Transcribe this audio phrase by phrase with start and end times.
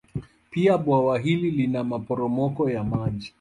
[0.49, 3.29] Pia bwawa hili lina maporomoko ya maji